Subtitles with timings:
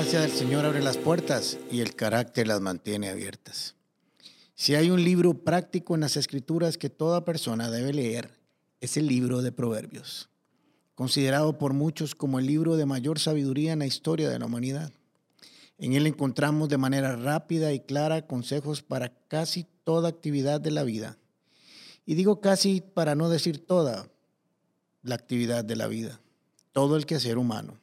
[0.00, 3.74] gracia del Señor abre las puertas y el carácter las mantiene abiertas.
[4.54, 8.30] Si hay un libro práctico en las escrituras que toda persona debe leer,
[8.80, 10.30] es el libro de Proverbios,
[10.94, 14.90] considerado por muchos como el libro de mayor sabiduría en la historia de la humanidad.
[15.76, 20.82] En él encontramos de manera rápida y clara consejos para casi toda actividad de la
[20.82, 21.18] vida.
[22.06, 24.08] Y digo casi para no decir toda
[25.02, 26.22] la actividad de la vida,
[26.72, 27.78] todo el quehacer humano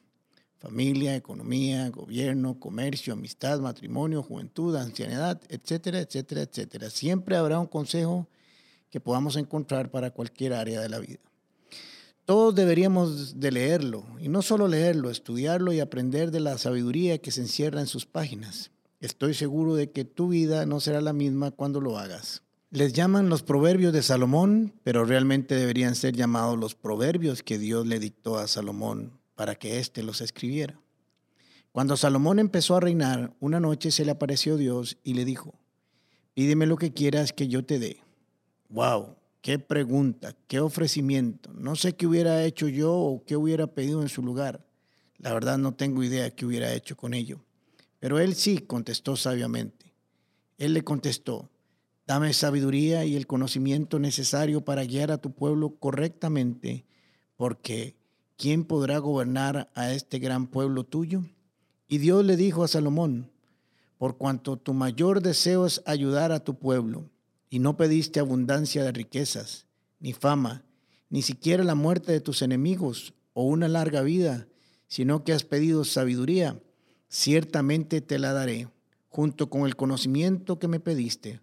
[0.58, 6.90] familia, economía, gobierno, comercio, amistad, matrimonio, juventud, ancianidad, etcétera, etcétera, etcétera.
[6.90, 8.26] Siempre habrá un consejo
[8.90, 11.20] que podamos encontrar para cualquier área de la vida.
[12.24, 17.30] Todos deberíamos de leerlo, y no solo leerlo, estudiarlo y aprender de la sabiduría que
[17.30, 18.70] se encierra en sus páginas.
[19.00, 22.42] Estoy seguro de que tu vida no será la misma cuando lo hagas.
[22.70, 27.86] Les llaman los proverbios de Salomón, pero realmente deberían ser llamados los proverbios que Dios
[27.86, 30.80] le dictó a Salomón para que éste los escribiera.
[31.70, 35.54] Cuando Salomón empezó a reinar, una noche se le apareció Dios y le dijo,
[36.34, 38.02] pídeme lo que quieras que yo te dé.
[38.68, 39.14] ¡Wow!
[39.40, 40.34] ¡Qué pregunta!
[40.48, 41.52] ¡Qué ofrecimiento!
[41.52, 44.66] No sé qué hubiera hecho yo o qué hubiera pedido en su lugar.
[45.18, 47.38] La verdad no tengo idea qué hubiera hecho con ello.
[48.00, 49.94] Pero él sí contestó sabiamente.
[50.56, 51.48] Él le contestó,
[52.08, 56.86] dame sabiduría y el conocimiento necesario para guiar a tu pueblo correctamente,
[57.36, 57.97] porque
[58.38, 61.24] ¿quién podrá gobernar a este gran pueblo tuyo?
[61.88, 63.30] Y Dios le dijo a Salomón,
[63.98, 67.10] por cuanto tu mayor deseo es ayudar a tu pueblo,
[67.50, 69.66] y no pediste abundancia de riquezas,
[69.98, 70.64] ni fama,
[71.10, 74.46] ni siquiera la muerte de tus enemigos o una larga vida,
[74.86, 76.62] sino que has pedido sabiduría,
[77.08, 78.68] ciertamente te la daré,
[79.08, 81.40] junto con el conocimiento que me pediste.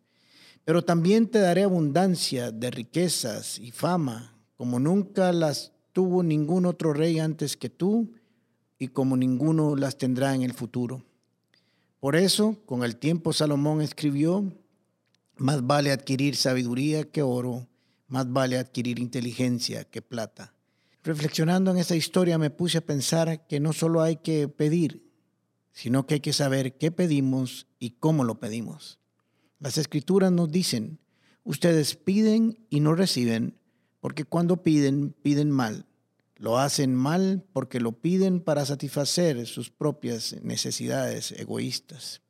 [0.64, 6.92] Pero también te daré abundancia de riquezas y fama, como nunca las tuvo ningún otro
[6.92, 8.12] rey antes que tú
[8.78, 11.06] y como ninguno las tendrá en el futuro.
[12.02, 14.44] Por eso, con el tiempo Salomón escribió,
[15.38, 17.70] más vale adquirir sabiduría que oro,
[18.10, 20.54] más vale adquirir inteligencia que plata.
[21.02, 25.10] Reflexionando en esta historia me puse a pensar que no solo hay que pedir,
[25.72, 29.00] sino que hay que saber qué pedimos y cómo lo pedimos.
[29.60, 31.00] Las escrituras nos dicen,
[31.46, 33.56] ustedes piden y no reciben
[34.06, 35.88] porque cuando piden, piden mal.
[36.36, 42.22] Lo hacen mal porque lo piden para satisfacer sus propias necesidades egoístas.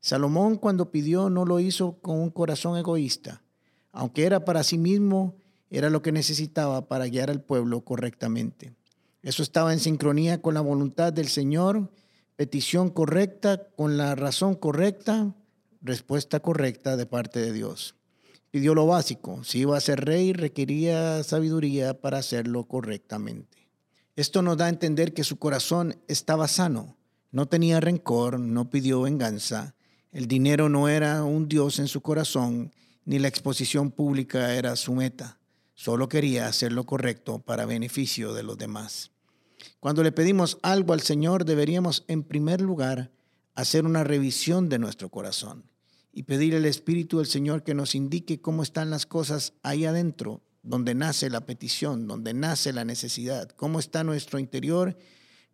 [0.00, 3.42] Salomón cuando pidió no lo hizo con un corazón egoísta.
[3.92, 5.36] Aunque era para sí mismo,
[5.68, 8.72] era lo que necesitaba para guiar al pueblo correctamente.
[9.20, 11.90] Eso estaba en sincronía con la voluntad del Señor,
[12.36, 15.34] petición correcta, con la razón correcta,
[15.82, 17.96] respuesta correcta de parte de Dios
[18.52, 19.42] pidió lo básico.
[19.44, 23.66] Si iba a ser rey, requería sabiduría para hacerlo correctamente.
[24.14, 26.98] Esto nos da a entender que su corazón estaba sano.
[27.30, 29.74] No tenía rencor, no pidió venganza.
[30.12, 32.74] El dinero no era un dios en su corazón,
[33.06, 35.38] ni la exposición pública era su meta.
[35.74, 39.12] Solo quería hacer lo correcto para beneficio de los demás.
[39.80, 43.10] Cuando le pedimos algo al Señor, deberíamos en primer lugar
[43.54, 45.71] hacer una revisión de nuestro corazón
[46.12, 50.42] y pedir al Espíritu del Señor que nos indique cómo están las cosas ahí adentro,
[50.62, 54.96] donde nace la petición, donde nace la necesidad, cómo está nuestro interior,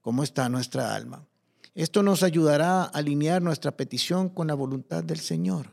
[0.00, 1.26] cómo está nuestra alma.
[1.74, 5.70] Esto nos ayudará a alinear nuestra petición con la voluntad del Señor,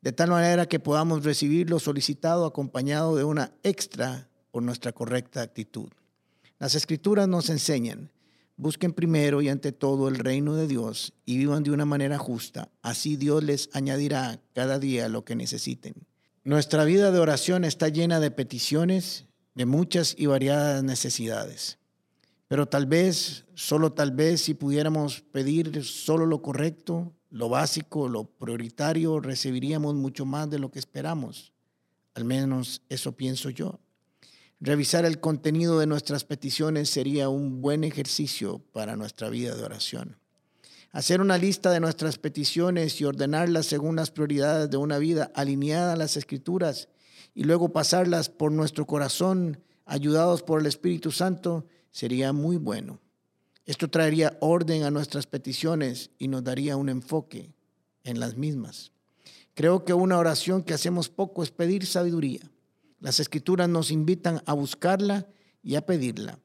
[0.00, 5.42] de tal manera que podamos recibir lo solicitado acompañado de una extra por nuestra correcta
[5.42, 5.90] actitud.
[6.58, 8.10] Las escrituras nos enseñan
[8.60, 12.70] Busquen primero y ante todo el reino de Dios y vivan de una manera justa.
[12.82, 15.94] Así Dios les añadirá cada día lo que necesiten.
[16.44, 21.78] Nuestra vida de oración está llena de peticiones, de muchas y variadas necesidades.
[22.48, 28.24] Pero tal vez, solo tal vez, si pudiéramos pedir solo lo correcto, lo básico, lo
[28.24, 31.54] prioritario, recibiríamos mucho más de lo que esperamos.
[32.12, 33.80] Al menos eso pienso yo.
[34.62, 40.18] Revisar el contenido de nuestras peticiones sería un buen ejercicio para nuestra vida de oración.
[40.92, 45.94] Hacer una lista de nuestras peticiones y ordenarlas según las prioridades de una vida alineada
[45.94, 46.88] a las escrituras
[47.34, 53.00] y luego pasarlas por nuestro corazón, ayudados por el Espíritu Santo, sería muy bueno.
[53.64, 57.54] Esto traería orden a nuestras peticiones y nos daría un enfoque
[58.04, 58.92] en las mismas.
[59.54, 62.42] Creo que una oración que hacemos poco es pedir sabiduría.
[63.00, 65.26] Las escrituras nos invitan a buscarla
[65.62, 66.38] y a pedirla.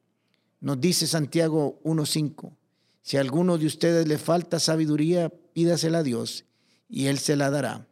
[0.61, 2.55] Nos dice Santiago 1.5,
[3.01, 6.45] si a alguno de ustedes le falta sabiduría, pídasela a Dios
[6.89, 7.87] y Él se la dará,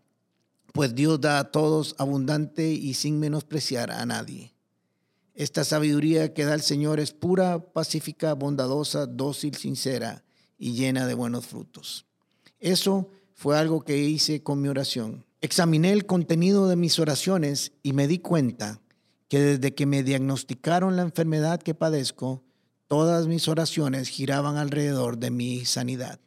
[0.71, 4.53] pues Dios da a todos abundante y sin menospreciar a nadie.
[5.35, 10.23] Esta sabiduría que da el Señor es pura, pacífica, bondadosa, dócil, sincera
[10.57, 12.05] y llena de buenos frutos.
[12.59, 15.25] Eso fue algo que hice con mi oración.
[15.43, 18.79] Examiné el contenido de mis oraciones y me di cuenta
[19.27, 22.41] que desde que me diagnosticaron la enfermedad que padezco,
[22.87, 26.19] todas mis oraciones giraban alrededor de mi sanidad.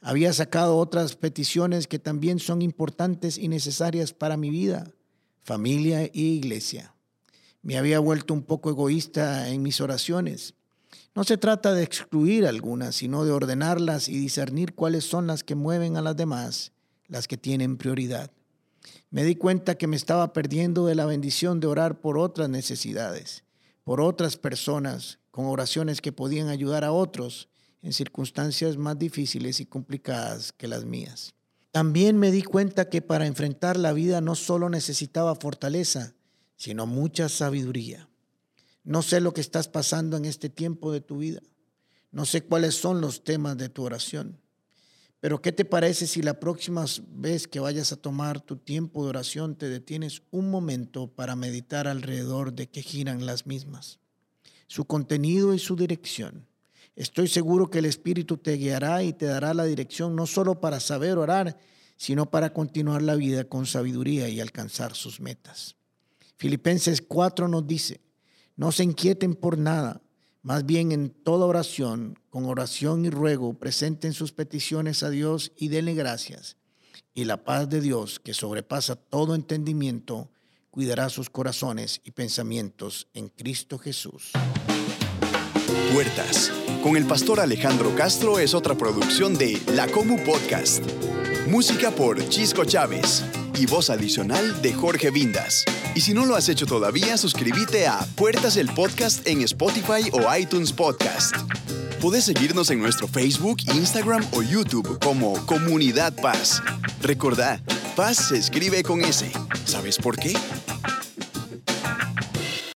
[0.00, 4.90] Había sacado otras peticiones que también son importantes y necesarias para mi vida,
[5.42, 6.94] familia y iglesia.
[7.60, 10.54] Me había vuelto un poco egoísta en mis oraciones
[11.14, 15.54] no se trata de excluir algunas, sino de ordenarlas y discernir cuáles son las que
[15.54, 16.72] mueven a las demás,
[17.06, 18.32] las que tienen prioridad.
[19.10, 23.44] Me di cuenta que me estaba perdiendo de la bendición de orar por otras necesidades,
[23.84, 27.48] por otras personas, con oraciones que podían ayudar a otros
[27.82, 31.34] en circunstancias más difíciles y complicadas que las mías.
[31.70, 36.14] También me di cuenta que para enfrentar la vida no solo necesitaba fortaleza,
[36.56, 38.08] sino mucha sabiduría.
[38.84, 41.40] No sé lo que estás pasando en este tiempo de tu vida.
[42.12, 44.40] No sé cuáles son los temas de tu oración.
[45.24, 49.08] Pero ¿qué te parece si la próxima vez que vayas a tomar tu tiempo de
[49.08, 54.00] oración te detienes un momento para meditar alrededor de qué giran las mismas?
[54.66, 56.46] Su contenido y su dirección.
[56.94, 60.78] Estoy seguro que el Espíritu te guiará y te dará la dirección no solo para
[60.78, 61.58] saber orar,
[61.96, 65.74] sino para continuar la vida con sabiduría y alcanzar sus metas.
[66.36, 68.02] Filipenses 4 nos dice,
[68.56, 70.02] no se inquieten por nada,
[70.44, 75.68] más bien en toda oración, con oración y ruego, presenten sus peticiones a Dios y
[75.68, 76.58] denle gracias.
[77.14, 80.30] Y la paz de Dios, que sobrepasa todo entendimiento,
[80.70, 84.32] cuidará sus corazones y pensamientos en Cristo Jesús.
[85.94, 86.52] Puertas,
[86.82, 90.84] con el pastor Alejandro Castro es otra producción de La Comu Podcast.
[91.48, 93.24] Música por Chisco Chávez
[93.56, 95.64] y voz adicional de Jorge Vindas.
[95.94, 100.36] Y si no lo has hecho todavía, suscríbete a Puertas el Podcast en Spotify o
[100.36, 101.36] iTunes Podcast.
[102.00, 106.62] Puedes seguirnos en nuestro Facebook, Instagram o YouTube como Comunidad Paz.
[107.00, 107.60] Recordá,
[107.96, 109.30] Paz se escribe con S.
[109.64, 110.34] ¿Sabes por qué?